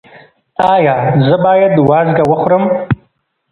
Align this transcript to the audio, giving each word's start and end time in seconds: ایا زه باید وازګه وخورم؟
ایا 0.73 0.95
زه 1.25 1.35
باید 1.45 1.73
وازګه 1.89 2.23
وخورم؟ 2.31 2.63